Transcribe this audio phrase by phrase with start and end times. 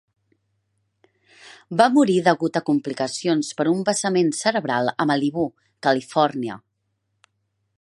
[1.81, 5.45] Va morir degut a complicacions per un vessament cerebral a Malibú,
[5.89, 6.57] Califòrnia.